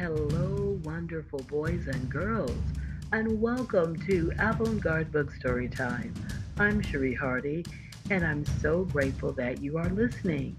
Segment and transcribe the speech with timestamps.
[0.00, 2.56] Hello, wonderful boys and girls,
[3.12, 6.14] and welcome to Avant Garde Book Story Time.
[6.58, 7.66] I'm Cherie Hardy,
[8.08, 10.56] and I'm so grateful that you are listening.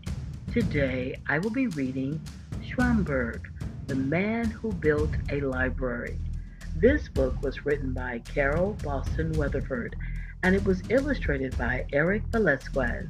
[0.53, 2.21] Today, I will be reading
[2.63, 3.47] Schomburg,
[3.87, 6.19] The Man Who Built a Library.
[6.75, 9.95] This book was written by Carole Boston Weatherford,
[10.43, 13.09] and it was illustrated by Eric Velasquez.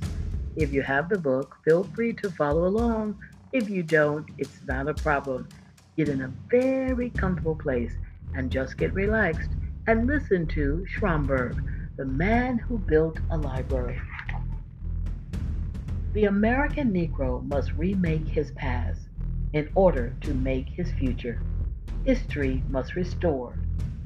[0.56, 3.20] If you have the book, feel free to follow along.
[3.52, 5.50] If you don't, it's not a problem.
[5.98, 7.94] Get in a very comfortable place
[8.34, 9.50] and just get relaxed
[9.88, 11.62] and listen to Schomburg,
[11.98, 14.00] the man who built a library.
[16.14, 19.02] The American Negro must remake his past
[19.54, 21.42] in order to make his future.
[22.06, 23.54] History must restore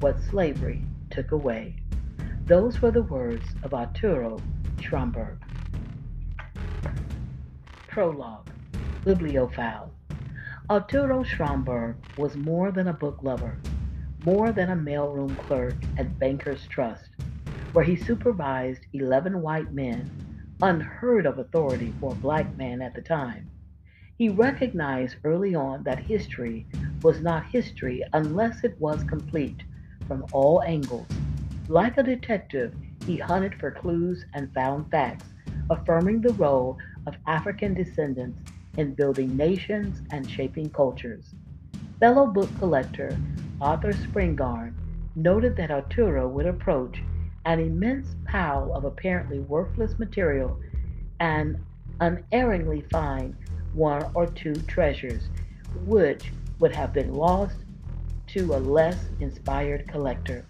[0.00, 1.76] what slavery took away.
[2.46, 4.40] Those were the words of Arturo
[4.78, 5.38] Schomburg.
[7.88, 8.50] Prologue
[9.04, 9.95] Bibliophile
[10.68, 13.56] Arturo Schomburg was more than a book lover,
[14.24, 17.10] more than a mailroom clerk at Bankers Trust,
[17.72, 20.10] where he supervised 11 white men,
[20.60, 23.48] unheard of authority for a black man at the time.
[24.18, 26.66] He recognized early on that history
[27.00, 29.62] was not history unless it was complete
[30.08, 31.06] from all angles.
[31.68, 32.74] Like a detective,
[33.06, 35.28] he hunted for clues and found facts,
[35.70, 38.40] affirming the role of African descendants
[38.76, 41.34] in building nations and shaping cultures.
[42.00, 43.16] Fellow book collector
[43.60, 44.74] Arthur Spingarn
[45.14, 47.02] noted that Arturo would approach
[47.46, 50.60] an immense pile of apparently worthless material
[51.20, 51.56] and
[52.00, 53.34] unerringly find
[53.72, 55.28] one or two treasures,
[55.86, 57.56] which would have been lost
[58.26, 60.44] to a less inspired collector.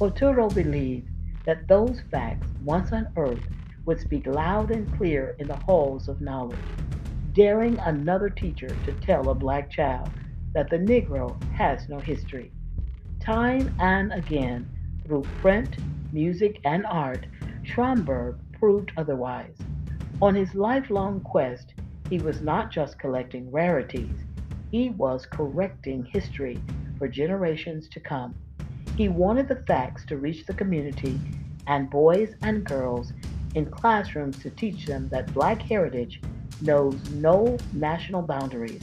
[0.00, 1.08] Arturo believed
[1.44, 3.46] that those facts, once unearthed,
[3.84, 6.58] would speak loud and clear in the halls of knowledge
[7.34, 10.10] daring another teacher to tell a black child
[10.52, 12.52] that the Negro has no history.
[13.20, 14.68] Time and again,
[15.04, 15.76] through print,
[16.12, 17.26] music, and art,
[17.62, 19.56] Schomburg proved otherwise.
[20.20, 21.74] On his lifelong quest,
[22.10, 24.14] he was not just collecting rarities,
[24.70, 26.60] he was correcting history
[26.98, 28.34] for generations to come.
[28.96, 31.18] He wanted the facts to reach the community
[31.66, 33.12] and boys and girls
[33.54, 36.20] in classrooms to teach them that black heritage
[36.60, 38.82] knows no national boundaries,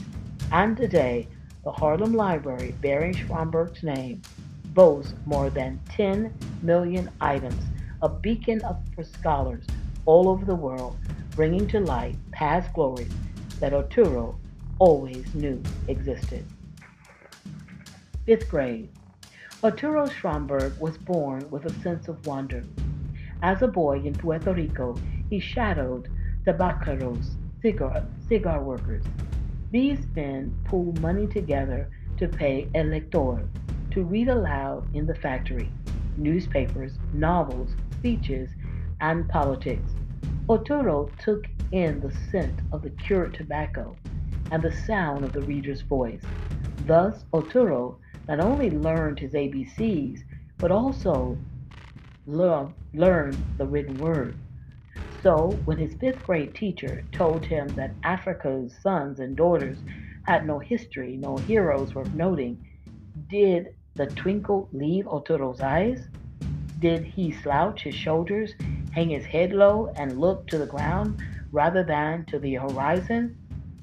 [0.52, 1.28] and today
[1.64, 4.22] the Harlem Library, bearing Schomburg's name,
[4.66, 7.62] boasts more than 10 million items,
[8.02, 8.60] a beacon
[8.94, 9.64] for scholars
[10.06, 10.96] all over the world,
[11.36, 13.12] bringing to light past glories
[13.60, 14.38] that Arturo
[14.78, 16.44] always knew existed.
[18.24, 18.88] Fifth grade.
[19.62, 22.64] Arturo Schomburg was born with a sense of wonder.
[23.42, 24.96] As a boy in Puerto Rico,
[25.28, 26.08] he shadowed
[26.46, 29.04] the tabaqueros, cigar, cigar workers.
[29.70, 31.88] These men pool money together
[32.18, 33.46] to pay a lector
[33.92, 35.70] to read aloud in the factory
[36.16, 38.50] newspapers, novels, speeches,
[39.00, 39.90] and politics.
[40.48, 43.96] Arturo took in the scent of the cured tobacco
[44.50, 46.22] and the sound of the reader's voice.
[46.86, 47.98] Thus, Arturo
[48.28, 50.24] not only learned his ABCs,
[50.58, 51.38] but also
[52.26, 54.36] learned the written word.
[55.22, 59.76] So, when his fifth grade teacher told him that Africa's sons and daughters
[60.22, 62.66] had no history, no heroes worth noting,
[63.28, 66.08] did the twinkle leave Arturo's eyes?
[66.78, 68.54] Did he slouch his shoulders,
[68.92, 71.22] hang his head low, and look to the ground
[71.52, 73.36] rather than to the horizon?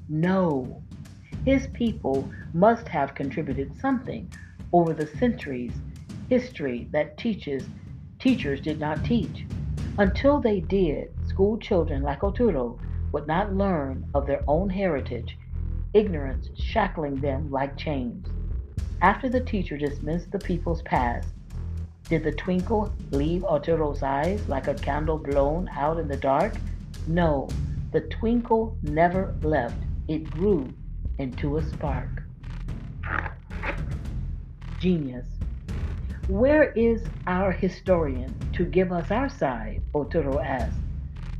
[0.08, 0.82] No.
[1.44, 4.32] His people must have contributed something
[4.72, 5.72] over the centuries,
[6.28, 7.68] history that teaches
[8.18, 9.46] teachers did not teach.
[9.98, 12.76] Until they did, school children like Arturo
[13.12, 15.38] would not learn of their own heritage,
[15.94, 18.26] ignorance shackling them like chains.
[19.02, 21.28] After the teacher dismissed the people's past,
[22.08, 26.54] did the twinkle leave Arturo's eyes like a candle blown out in the dark?
[27.06, 27.48] No,
[27.92, 29.80] the twinkle never left.
[30.08, 30.68] It grew
[31.18, 32.24] into a spark.
[34.80, 35.28] Genius.
[36.26, 39.82] Where is our historian to give us our side?
[39.94, 40.80] Arturo asked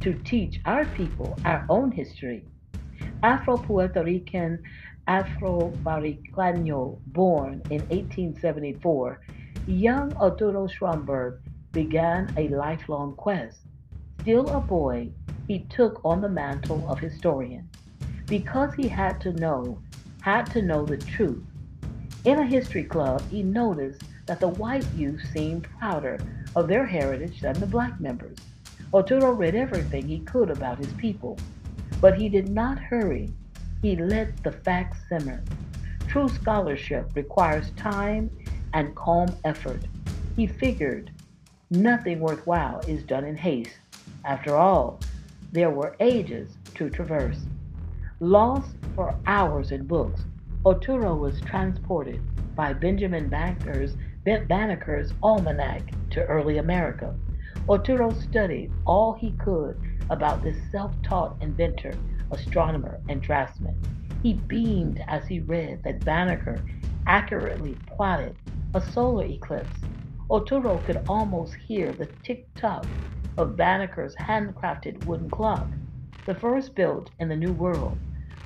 [0.09, 2.43] to teach our people our own history.
[3.23, 4.59] Afro Puerto Rican
[5.07, 9.21] Afro Borincano, born in 1874,
[9.67, 11.41] young Arturo Schomburg
[11.73, 13.59] began a lifelong quest.
[14.21, 15.11] Still a boy,
[15.47, 17.69] he took on the mantle of historian
[18.27, 19.79] because he had to know,
[20.23, 21.45] had to know the truth.
[22.25, 26.19] In a history club, he noticed that the white youth seemed prouder
[26.57, 28.39] of their heritage than the black members.
[28.95, 31.39] Arturo read everything he could about his people,
[32.01, 33.31] but he did not hurry.
[33.83, 35.43] He let the facts simmer.
[36.07, 38.31] True scholarship requires time
[38.73, 39.83] and calm effort.
[40.37, 41.11] He figured
[41.71, 43.77] nothing worthwhile is done in haste.
[44.25, 45.01] After all,
[45.53, 47.41] there were ages to traverse.
[48.21, 50.23] Lost for hours in books,
[50.65, 52.21] Arturo was transported
[52.57, 57.15] by Benjamin Banneker's, Banneker's Almanac to early America.
[57.71, 59.79] Arturo studied all he could
[60.09, 62.01] about this self-taught inventor,
[62.31, 63.77] astronomer, and draftsman.
[64.23, 66.65] He beamed as he read that Banneker
[67.07, 68.37] accurately plotted
[68.73, 69.85] a solar eclipse.
[70.31, 72.87] Arturo could almost hear the tick-tock
[73.37, 75.77] of Banneker's handcrafted wooden clock,
[76.25, 78.01] the first built in the New World.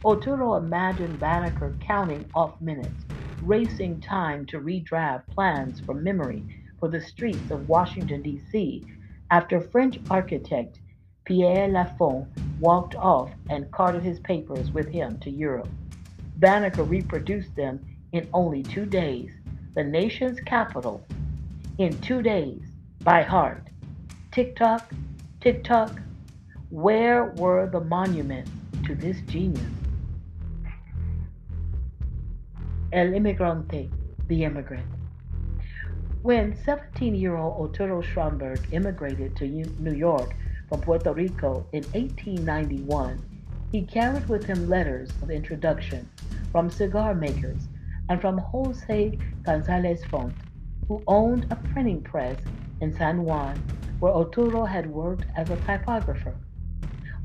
[0.05, 3.07] Arturo imagined Banneker counting off minutes,
[3.41, 6.45] racing time to redraft plans from memory
[6.81, 8.85] for the streets of Washington, D.C.,
[9.33, 10.79] after French architect
[11.25, 12.29] Pierre L'Enfant
[12.61, 15.71] walked off and carted his papers with him to Europe.
[16.37, 17.81] Banneker reproduced them
[18.13, 19.31] in only two days,
[19.75, 21.03] the nation's capital,
[21.79, 22.61] in two days,
[23.03, 23.69] by heart.
[24.33, 24.93] Tick tock,
[25.41, 25.99] tick tock,
[26.69, 28.51] where were the monuments
[28.85, 29.65] to this genius?
[32.93, 33.91] El Inmigrante,
[34.29, 34.85] the immigrant.
[36.23, 40.37] When 17 year old Arturo Schomburg immigrated to New York
[40.69, 43.21] from Puerto Rico in 1891,
[43.73, 46.09] he carried with him letters of introduction
[46.53, 47.67] from cigar makers
[48.09, 50.33] and from Jose Gonzalez Font,
[50.87, 52.41] who owned a printing press
[52.81, 53.59] in San Juan,
[53.99, 56.37] where Arturo had worked as a typographer.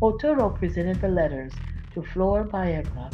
[0.01, 1.53] Arturo presented the letters
[1.93, 3.13] to Flor Baerga,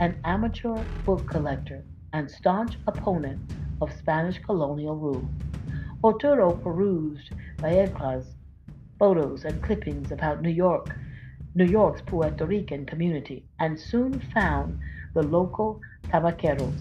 [0.00, 3.38] an amateur book collector and staunch opponent
[3.80, 5.28] of Spanish colonial rule.
[6.04, 8.26] Arturo perused Baerga's
[8.98, 10.94] photos and clippings about New York,
[11.54, 14.78] New York's Puerto Rican community, and soon found
[15.14, 16.78] the local tabaqueros.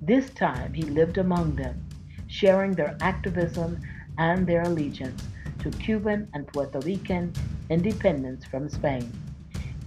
[0.00, 1.84] This time he lived among them,
[2.26, 3.80] sharing their activism
[4.18, 5.22] and their allegiance
[5.60, 7.32] to Cuban and Puerto Rican
[7.70, 9.10] independence from Spain.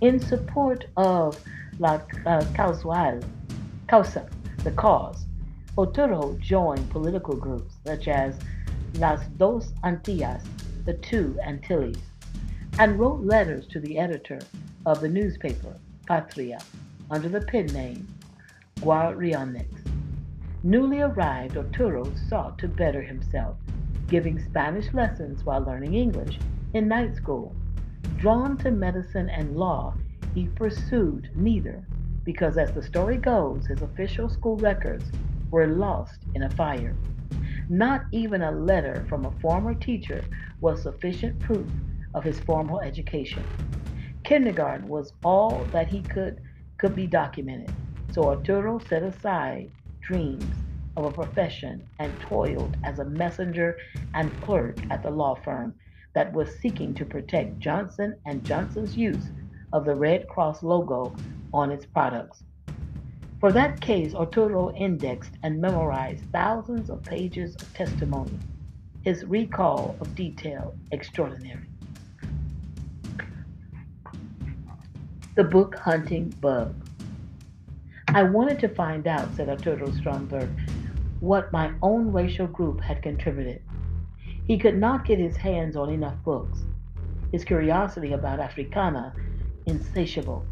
[0.01, 1.41] In support of
[1.79, 4.29] La uh, Causa,
[4.63, 5.25] the cause,
[5.77, 8.37] Arturo joined political groups such as
[8.95, 10.43] Las Dos Antillas,
[10.83, 11.95] the Two Antilles,
[12.77, 14.39] and wrote letters to the editor
[14.85, 16.59] of the newspaper, Patria,
[17.09, 18.05] under the pen name
[18.81, 19.65] Guarionex.
[20.63, 23.55] Newly arrived, Arturo sought to better himself,
[24.09, 26.37] giving Spanish lessons while learning English
[26.73, 27.55] in night school.
[28.17, 29.93] Drawn to medicine and law,
[30.35, 31.81] he pursued neither
[32.25, 35.05] because, as the story goes, his official school records
[35.51, 36.95] were lost in a fire.
[37.69, 40.23] Not even a letter from a former teacher
[40.59, 41.67] was sufficient proof
[42.13, 43.43] of his formal education.
[44.23, 46.41] Kindergarten was all that he could
[46.77, 47.71] could be documented.
[48.11, 49.71] So Arturo set aside
[50.01, 50.43] dreams
[50.97, 53.77] of a profession and toiled as a messenger
[54.13, 55.75] and clerk at the law firm
[56.13, 59.29] that was seeking to protect Johnson and Johnson's use
[59.71, 61.15] of the Red Cross logo
[61.53, 62.43] on its products.
[63.41, 68.37] For that case, Arturo indexed and memorized thousands of pages of testimony,
[69.01, 71.65] his recall of detail extraordinary.
[75.33, 76.75] The book hunting bug.
[78.09, 80.49] I wanted to find out, said Arturo Schomburg,
[81.19, 83.63] what my own racial group had contributed.
[84.45, 86.59] He could not get his hands on enough books.
[87.31, 89.15] His curiosity about Africana
[89.65, 90.45] insatiable.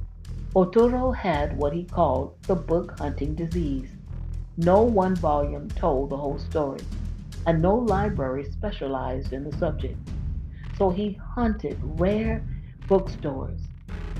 [0.55, 3.91] Arturo had what he called the book hunting disease.
[4.57, 6.81] No one volume told the whole story,
[7.45, 9.99] and no library specialized in the subject.
[10.75, 12.43] So he hunted rare
[12.87, 13.61] bookstores,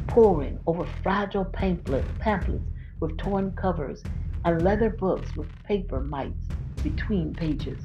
[0.05, 2.69] poring over fragile pamphlets, pamphlets
[2.99, 4.03] with torn covers
[4.45, 6.45] and leather books with paper mites
[6.83, 7.81] between pages.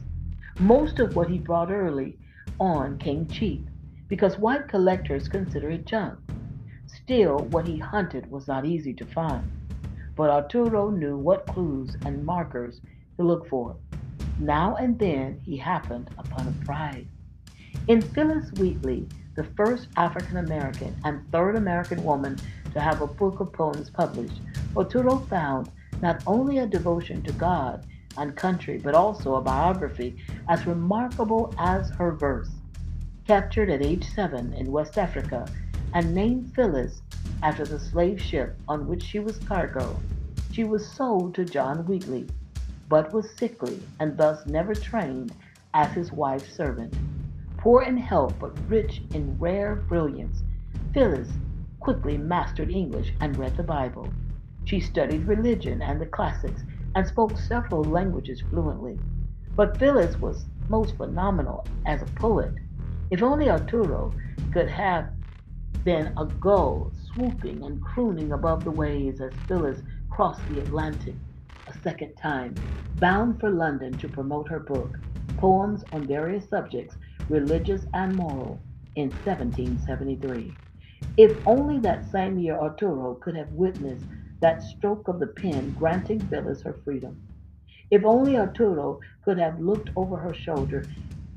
[0.60, 2.18] Most of what he brought early
[2.60, 3.66] on came cheap
[4.08, 6.18] because white collectors consider it junk.
[7.04, 9.50] Still, what he hunted was not easy to find.
[10.16, 12.80] But Arturo knew what clues and markers
[13.18, 13.76] to look for.
[14.38, 17.04] Now and then he happened upon a prize.
[17.88, 19.06] In Phillis Wheatley,
[19.37, 22.38] the first African American and third American woman
[22.73, 24.40] to have a book of poems published,
[24.75, 25.70] Arturo found
[26.00, 27.84] not only a devotion to God
[28.16, 30.16] and country, but also a biography
[30.49, 32.49] as remarkable as her verse.
[33.26, 35.46] Captured at age seven in West Africa
[35.94, 37.00] and named Phillis
[37.42, 39.96] after the slave ship on which she was cargo,
[40.52, 42.26] she was sold to John Wheatley,
[42.88, 45.32] but was sickly and thus never trained
[45.72, 46.92] as his wife's servant.
[47.58, 50.42] Poor in health but rich in rare brilliance,
[50.92, 51.30] Phillis
[51.80, 54.08] quickly mastered English and read the Bible.
[54.64, 56.62] She studied religion and the classics
[56.94, 58.98] and spoke several languages fluently.
[59.54, 62.52] But Phillis was most phenomenal as a poet.
[63.10, 64.12] If only Arturo
[64.52, 65.10] could have
[65.84, 71.16] been a gull swooping and crooning above the waves as Phillis crossed the Atlantic
[71.68, 72.54] a second time,
[72.94, 74.98] bound for London to promote her book,
[75.36, 76.96] Poems on Various Subjects,
[77.28, 78.62] Religious and Moral,
[78.96, 80.56] in 1773.
[81.16, 84.06] If only that same year Arturo could have witnessed
[84.40, 87.22] that stroke of the pen granting Phillis her freedom.
[87.90, 90.84] If only Arturo could have looked over her shoulder,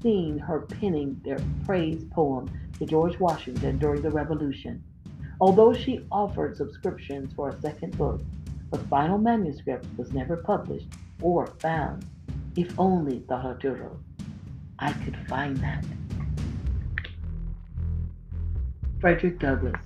[0.02, 2.50] seen her penning their praise poem
[2.80, 4.84] to George Washington during the Revolution.
[5.40, 8.22] Although she offered subscriptions for a second book,
[8.72, 10.88] the final manuscript was never published
[11.22, 12.06] or found.
[12.56, 14.00] If only, thought Arturo,
[14.80, 15.86] I could find that.
[19.00, 19.80] Frederick Douglass.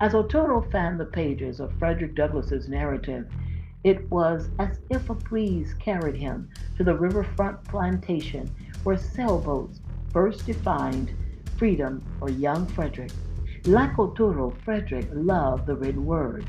[0.00, 3.30] As Arturo fanned the pages of Frederick Douglass's narrative,
[3.84, 8.50] it was as if a breeze carried him to the riverfront plantation
[8.84, 9.80] where sailboats
[10.12, 11.14] first defined
[11.62, 13.12] freedom for young Frederick.
[13.66, 16.44] Like Arturo, Frederick loved the written word.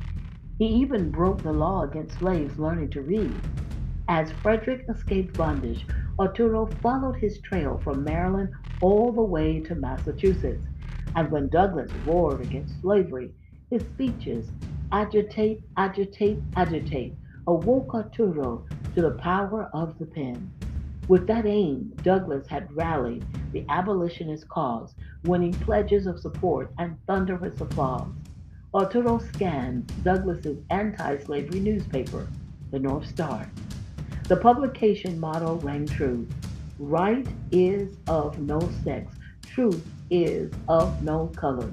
[0.58, 3.32] He even broke the law against slaves learning to read.
[4.08, 5.86] As Frederick escaped bondage,
[6.18, 8.50] Arturo followed his trail from Maryland
[8.82, 10.66] all the way to Massachusetts.
[11.16, 13.30] And when Douglass warred against slavery,
[13.70, 14.50] his speeches,
[14.92, 17.14] agitate, agitate, agitate,
[17.46, 18.66] awoke Arturo
[18.96, 20.52] to the power of the pen.
[21.08, 24.94] With that aim, Douglass had rallied the abolitionist cause,
[25.24, 28.12] winning pledges of support and thunderous applause.
[28.74, 32.28] Arturo scanned Douglass's anti-slavery newspaper,
[32.72, 33.50] the North Star.
[34.28, 36.28] The publication motto rang true.
[36.80, 39.14] Right is of no sex.
[39.46, 41.72] Truth is of no color.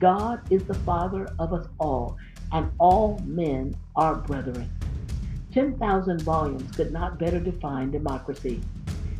[0.00, 2.16] God is the Father of us all,
[2.52, 4.70] and all men are brethren.
[5.52, 8.60] 10,000 volumes could not better define democracy.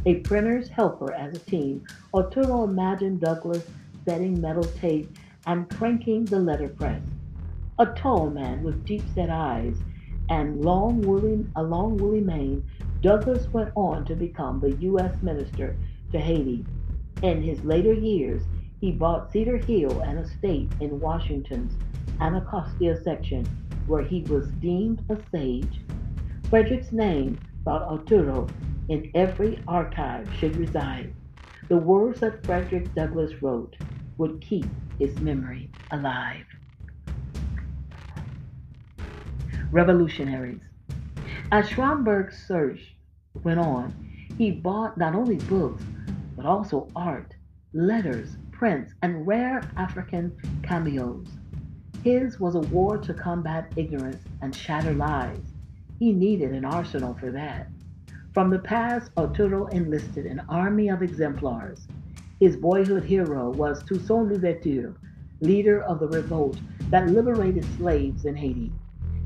[0.07, 3.67] A printer's helper as a team, Arturo imagined Douglass
[4.05, 5.11] setting metal tape
[5.47, 7.03] and cranking the letterpress.
[7.81, 9.77] A tall man with deep-set eyes
[10.31, 12.65] and long woolly, a long woolly mane,
[13.03, 15.21] Douglass went on to become the U.S.
[15.21, 15.77] Minister
[16.13, 16.65] to Haiti.
[17.23, 18.43] In his later years,
[18.81, 21.73] he bought Cedar Hill, an estate in Washington's
[22.21, 23.45] Anacostia section,
[23.87, 25.81] where he was deemed a sage.
[26.49, 28.47] Frederick's name, thought Arturo,
[28.89, 31.13] in every archive should reside.
[31.69, 33.77] The words that Frederick Douglass wrote
[34.17, 34.67] would keep
[34.99, 36.45] his memory alive.
[39.71, 40.63] Revolutionaries.
[41.53, 42.97] As Schomburg's search
[43.43, 43.95] went on,
[44.39, 45.83] he bought not only books,
[46.37, 47.35] but also art,
[47.75, 51.27] letters, prints, and rare African cameos.
[52.03, 55.43] His was a war to combat ignorance and shatter lies.
[55.99, 57.69] He needed an arsenal for that.
[58.39, 61.89] From the past, Arturo enlisted an army of exemplars.
[62.39, 64.95] His boyhood hero was Toussaint Louverture,
[65.41, 66.57] leader of the revolt
[66.91, 68.71] that liberated slaves in Haiti.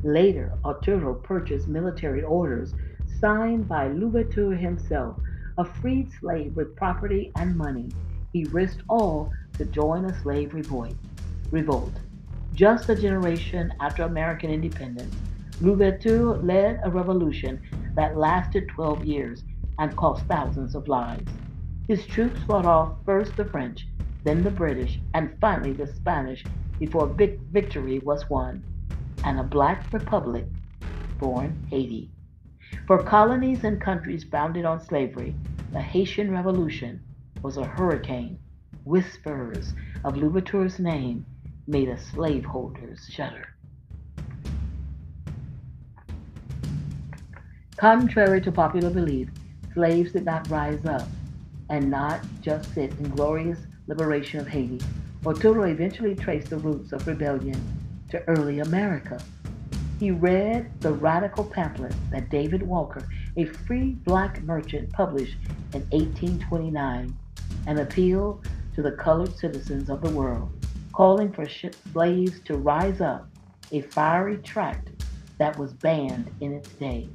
[0.03, 2.73] Later, Arturo purchased military orders
[3.21, 5.21] signed by Louverture himself,
[5.59, 7.91] a freed slave with property and money
[8.33, 10.95] he risked all to join a slave revolt.
[11.51, 11.93] revolt.
[12.55, 15.15] Just a generation after American independence,
[15.61, 17.61] Louverture led a revolution
[17.95, 19.45] that lasted 12 years
[19.79, 21.31] and cost thousands of lives.
[21.89, 23.87] His troops fought off first the French,
[24.25, 26.45] then the British, and finally the Spanish
[26.79, 28.63] before big victory was won,
[29.25, 30.47] and a black republic
[31.19, 32.11] born Haiti.
[32.87, 35.35] For colonies and countries founded on slavery,
[35.73, 37.01] the Haitian Revolution
[37.43, 38.39] was a hurricane.
[38.85, 41.25] Whispers of Louverture's name
[41.67, 43.52] made a slaveholders shudder.
[47.83, 49.29] Contrary to popular belief,
[49.75, 51.09] slaves did not rise up
[51.69, 53.59] and not just sit in glorious
[53.89, 54.81] liberation of Haiti.
[55.27, 57.61] Arturo eventually traced the roots of rebellion
[58.09, 59.21] to early America.
[59.99, 63.05] He read the radical pamphlet that David Walker,
[63.37, 65.39] a free black merchant, published
[65.75, 67.17] in 1829
[67.67, 68.41] an appeal
[68.77, 70.53] to the colored citizens of the world,
[70.93, 73.29] calling for slaves to rise up,
[73.73, 74.91] a fiery tract
[75.39, 77.09] that was banned in its day.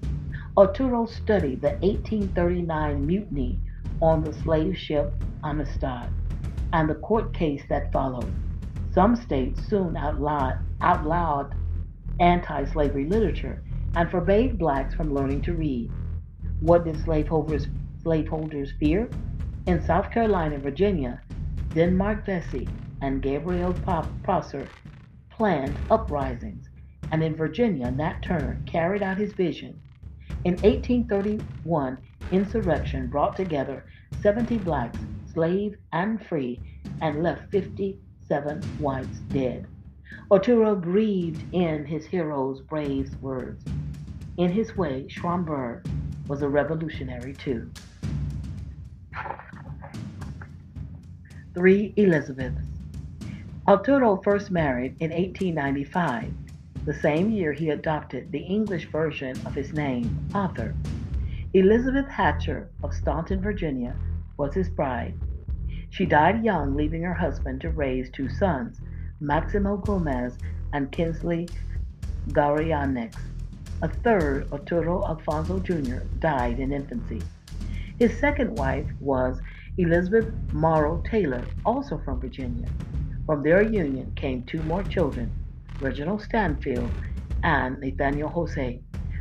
[0.58, 3.60] Arturo studied the 1839 mutiny
[4.02, 6.10] on the slave ship Amistad
[6.74, 8.34] and the court case that followed.
[8.92, 11.54] Some states soon outlawed, outlawed
[12.20, 13.62] anti slavery literature
[13.96, 15.92] and forbade blacks from learning to read.
[16.60, 17.68] What did slaveholders,
[18.02, 19.12] slaveholders fear?
[19.68, 21.22] In South Carolina and Virginia,
[21.76, 22.68] Denmark Vesey
[23.04, 23.76] and Gabriel
[24.24, 24.68] Prosser
[25.30, 26.68] planned uprisings.
[27.12, 29.80] and in Virginia, Nat Turner carried out his vision.
[30.46, 31.98] In 1831,
[32.32, 33.84] insurrection brought together
[34.22, 35.00] 70 blacks,
[35.34, 36.60] slave and free,
[37.02, 39.68] and left 57 whites dead.
[40.32, 43.64] Arturo breathed in his hero's brave words.
[44.38, 45.86] In his way, Schomburg
[46.28, 47.70] was a revolutionary too.
[51.54, 52.62] Three Elizabeths.
[53.68, 56.32] Arturo first married in 1895,
[56.88, 60.74] the same year he adopted the English version of his name, Arthur.
[61.54, 63.94] Elizabeth Hatcher of Staunton, Virginia,
[64.38, 65.14] was his bride.
[65.90, 68.80] She died young, leaving her husband to raise two sons,
[69.20, 70.38] Maximo Gomez
[70.72, 71.50] and Kingsley
[72.30, 73.18] Guarionex.
[73.82, 77.22] A third, Arturo Alfonso Jr., died in infancy.
[78.00, 79.42] His second wife was
[79.78, 82.70] Elizabeth Morrow Taylor, also from Virginia.
[83.26, 85.30] From their union came two more children,
[85.80, 86.90] Reginald Stanfield
[87.44, 88.80] and Nathaniel Jose.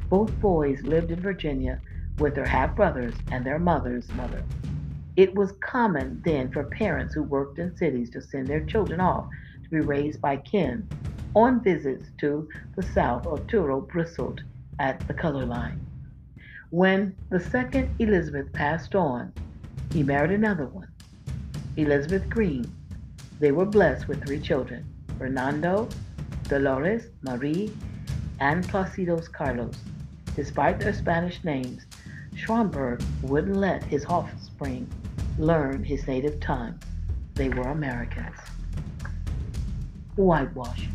[0.08, 1.80] Both boys lived in Virginia
[2.18, 4.42] with their half brothers and their mother's mother.
[5.16, 9.28] It was common then for parents who worked in cities to send their children off
[9.64, 10.88] to be raised by kin.
[11.34, 14.42] On visits to the South, Arturo bristled
[14.78, 15.84] at the color line.
[16.70, 19.32] When the second Elizabeth passed on,
[19.92, 20.88] he married another one,
[21.76, 22.70] Elizabeth Green.
[23.38, 24.84] They were blessed with three children
[25.18, 25.88] Fernando,
[26.48, 27.72] Dolores, Marie,
[28.40, 29.76] and Placido's Carlos.
[30.34, 31.86] Despite their Spanish names,
[32.34, 34.88] Schomburg wouldn't let his offspring
[35.38, 36.78] learn his native tongue.
[37.34, 38.36] They were Americans
[40.16, 40.88] whitewash.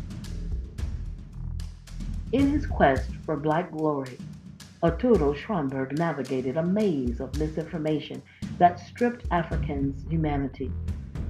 [2.32, 4.18] In his quest for black glory,
[4.82, 8.20] Arturo Schomburg navigated a maze of misinformation
[8.58, 10.72] that stripped Africans' humanity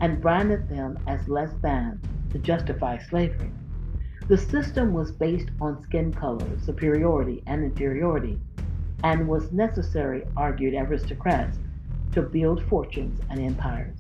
[0.00, 3.50] and branded them as less than to justify slavery.
[4.28, 8.38] The system was based on skin color, superiority, and inferiority,
[9.02, 11.58] and was necessary, argued aristocrats,
[12.12, 13.96] to build fortunes and empires.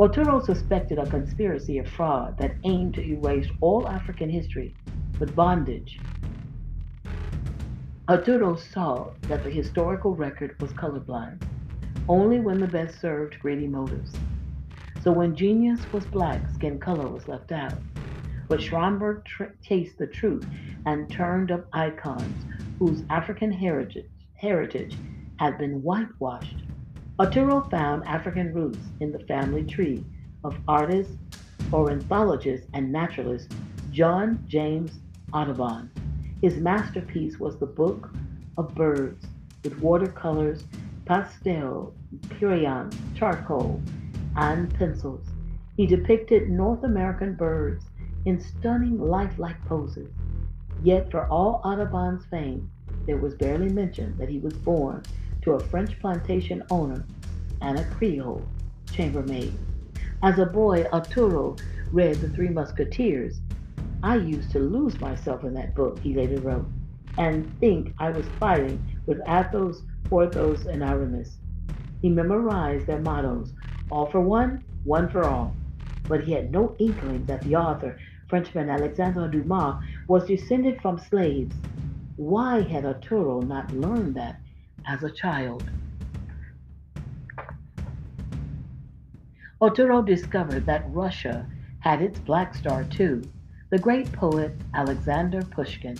[0.00, 4.74] Arturo suspected a conspiracy of fraud that aimed to erase all African history
[5.18, 6.00] with bondage.
[8.08, 11.42] Arturo saw that the historical record was colorblind,
[12.08, 14.12] only when the best served greedy motives.
[15.04, 17.74] So when genius was black, skin color was left out.
[18.50, 20.46] But Schomburg tr- chased the truth
[20.84, 22.44] and turned up icons
[22.78, 24.98] whose African heritage, heritage
[25.38, 26.56] had been whitewashed
[27.20, 30.02] Arturo found African roots in the family tree
[30.42, 31.10] of artist,
[31.70, 33.52] ornithologist, and naturalist
[33.92, 35.00] John James
[35.34, 35.90] Audubon.
[36.40, 38.10] His masterpiece was the Book
[38.56, 39.26] of Birds
[39.62, 40.64] with watercolors,
[41.04, 41.94] pastel,
[42.38, 43.82] crayon, charcoal,
[44.36, 45.26] and pencils.
[45.76, 47.84] He depicted North American birds
[48.24, 50.10] in stunning lifelike poses.
[50.82, 52.70] Yet, for all Audubon's fame,
[53.06, 55.02] there was barely mention that he was born
[55.42, 57.04] to a French plantation owner
[57.60, 58.46] and a Creole
[58.90, 59.58] chambermaid.
[60.22, 61.56] As a boy, Arturo
[61.92, 63.40] read The Three Musketeers.
[64.02, 66.66] I used to lose myself in that book, he later wrote,
[67.18, 71.36] and think I was fighting with Athos, Porthos, and Aramis.
[72.00, 73.52] He memorized their mottos
[73.90, 75.54] all for one, one for all.
[76.08, 77.98] But he had no inkling that the author,
[78.30, 81.54] Frenchman Alexandre Dumas, was descended from slaves.
[82.16, 84.40] Why had Arturo not learned that
[84.86, 85.68] as a child.
[89.60, 91.46] Arturo discovered that Russia
[91.80, 93.22] had its black star too,
[93.70, 95.98] the great poet Alexander Pushkin,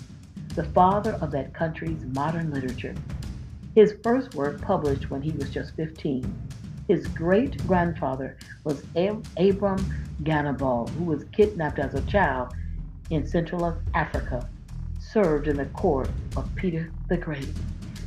[0.54, 2.94] the father of that country's modern literature.
[3.74, 6.32] His first work published when he was just 15.
[6.90, 8.82] His great grandfather was
[9.36, 9.78] Abram
[10.24, 12.52] Gannibal, who was kidnapped as a child
[13.10, 14.48] in Central Africa,
[14.98, 17.48] served in the court of Peter the Great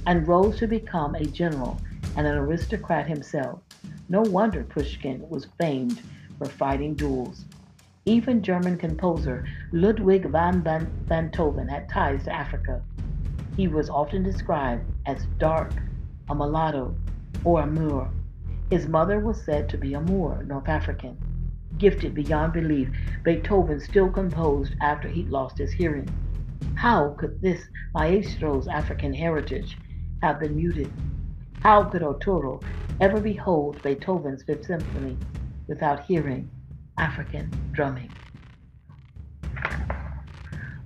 [0.05, 1.79] and rose to become a general
[2.17, 3.61] and an aristocrat himself.
[4.09, 6.01] No wonder Pushkin was famed
[6.37, 7.45] for fighting duels.
[8.03, 10.59] Even German composer Ludwig van
[11.07, 12.81] Beethoven had ties to Africa.
[13.55, 15.71] He was often described as dark,
[16.29, 16.93] a mulatto,
[17.45, 18.09] or a Moor.
[18.73, 21.15] His mother was said to be a Moor, North African.
[21.77, 22.89] Gifted beyond belief,
[23.21, 26.09] Beethoven still composed after he'd lost his hearing.
[26.73, 27.62] How could this
[27.93, 29.77] maestro's African heritage
[30.23, 30.91] have been muted.
[31.62, 32.62] How could Arturo
[32.99, 35.19] ever behold Beethoven's Fifth Symphony
[35.67, 36.49] without hearing
[36.97, 38.09] African drumming?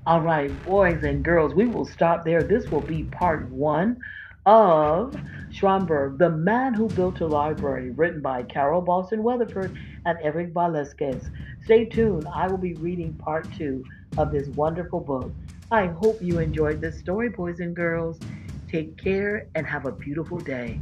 [0.06, 2.44] All right, boys and girls, we will stop there.
[2.44, 3.98] This will be part one
[4.46, 5.16] of
[5.58, 11.32] Schomburg, The Man Who Built a Library, written by Carole Boston Weatherford and Eric Velasquez.
[11.64, 12.28] Stay tuned.
[12.32, 13.84] I will be reading part two
[14.20, 15.32] of this wonderful book.
[15.72, 18.20] I hope you enjoyed this story, boys and girls.
[18.70, 20.80] Take care and have a beautiful day.